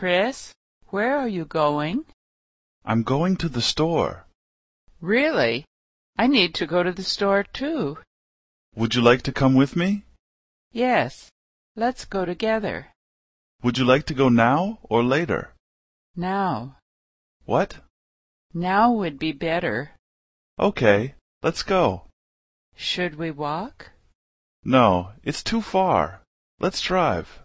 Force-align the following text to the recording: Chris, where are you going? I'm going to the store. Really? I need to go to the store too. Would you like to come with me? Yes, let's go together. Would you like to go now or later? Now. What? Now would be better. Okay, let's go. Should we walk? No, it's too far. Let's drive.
Chris, 0.00 0.54
where 0.88 1.14
are 1.14 1.28
you 1.28 1.44
going? 1.44 2.06
I'm 2.86 3.02
going 3.02 3.36
to 3.36 3.50
the 3.50 3.60
store. 3.60 4.24
Really? 5.02 5.66
I 6.16 6.26
need 6.26 6.54
to 6.54 6.66
go 6.66 6.82
to 6.82 6.90
the 6.90 7.02
store 7.02 7.44
too. 7.44 7.98
Would 8.74 8.94
you 8.94 9.02
like 9.02 9.20
to 9.24 9.30
come 9.40 9.54
with 9.54 9.76
me? 9.76 10.04
Yes, 10.72 11.28
let's 11.76 12.06
go 12.06 12.24
together. 12.24 12.86
Would 13.62 13.76
you 13.76 13.84
like 13.84 14.06
to 14.06 14.14
go 14.14 14.30
now 14.30 14.78
or 14.84 15.04
later? 15.04 15.52
Now. 16.16 16.78
What? 17.44 17.76
Now 18.54 18.90
would 18.92 19.18
be 19.18 19.32
better. 19.32 19.90
Okay, 20.58 21.12
let's 21.42 21.62
go. 21.62 22.04
Should 22.74 23.16
we 23.16 23.30
walk? 23.30 23.90
No, 24.64 25.10
it's 25.22 25.42
too 25.42 25.60
far. 25.60 26.22
Let's 26.58 26.80
drive. 26.80 27.42